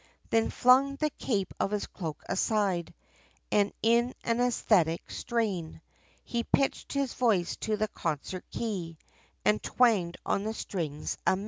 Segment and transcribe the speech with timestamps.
[0.31, 2.91] Then flung the cape of his cloak aside,
[3.51, 5.79] And in an æsthetic strain,
[6.23, 8.97] He pitched his voice, to the concert key,
[9.45, 11.39] And twanged on the strings amain.